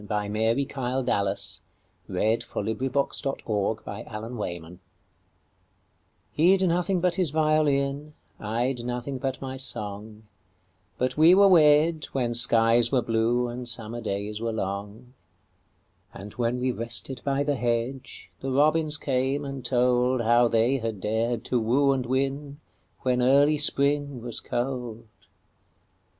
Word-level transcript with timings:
By 0.07 0.27
Mary 0.29 0.65
KyleDallas 0.65 1.61
1181 2.07 4.79
He 6.31 6.57
'd 6.57 6.67
Nothing 6.67 6.99
but 7.01 7.13
His 7.13 7.29
Violin 7.29 8.15
HE 8.39 8.45
'D 8.73 8.73
nothing 8.73 8.73
but 8.73 8.73
his 8.73 8.73
violin,I 8.73 8.73
'd 8.73 8.83
nothing 8.83 9.17
but 9.19 9.39
my 9.39 9.57
song, 9.57 10.23
But 10.97 11.17
we 11.19 11.35
were 11.35 11.47
wed 11.47 12.05
when 12.13 12.33
skies 12.33 12.91
were 12.91 13.03
blueAnd 13.03 13.67
summer 13.67 14.01
days 14.01 14.41
were 14.41 14.51
long; 14.51 15.13
And 16.15 16.33
when 16.33 16.57
we 16.59 16.71
rested 16.71 17.21
by 17.23 17.43
the 17.43 17.53
hedge, 17.55 18.31
The 18.39 18.49
robins 18.49 18.97
came 18.97 19.45
and 19.45 19.63
toldHow 19.63 20.49
they 20.49 20.79
had 20.79 20.99
dared 20.99 21.45
to 21.45 21.59
woo 21.59 21.91
and 21.93 22.07
win, 22.07 22.59
When 23.01 23.21
early 23.21 23.59
Spring 23.59 24.19
was 24.23 24.39
cold. 24.39 25.03